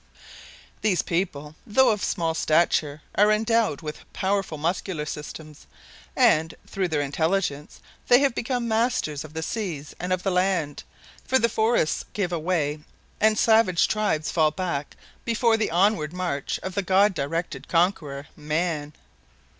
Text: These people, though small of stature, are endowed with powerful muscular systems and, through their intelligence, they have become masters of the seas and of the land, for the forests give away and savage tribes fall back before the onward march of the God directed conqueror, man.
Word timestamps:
These 0.81 1.03
people, 1.03 1.53
though 1.63 1.95
small 1.97 2.31
of 2.31 2.37
stature, 2.39 3.03
are 3.13 3.31
endowed 3.31 3.83
with 3.83 3.99
powerful 4.13 4.57
muscular 4.57 5.05
systems 5.05 5.67
and, 6.15 6.55
through 6.65 6.87
their 6.87 7.01
intelligence, 7.01 7.79
they 8.07 8.19
have 8.21 8.33
become 8.33 8.67
masters 8.67 9.23
of 9.23 9.35
the 9.35 9.43
seas 9.43 9.93
and 9.99 10.11
of 10.11 10.23
the 10.23 10.31
land, 10.31 10.83
for 11.23 11.37
the 11.37 11.47
forests 11.49 12.03
give 12.13 12.33
away 12.33 12.79
and 13.19 13.37
savage 13.37 13.87
tribes 13.87 14.31
fall 14.31 14.49
back 14.49 14.97
before 15.23 15.55
the 15.55 15.69
onward 15.69 16.13
march 16.13 16.59
of 16.63 16.73
the 16.73 16.81
God 16.81 17.13
directed 17.13 17.67
conqueror, 17.67 18.25
man. 18.35 18.93